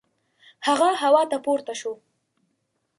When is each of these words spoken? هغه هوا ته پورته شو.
هغه 0.67 0.87
هوا 1.01 1.23
ته 1.31 1.37
پورته 1.45 1.73
شو. 1.79 1.93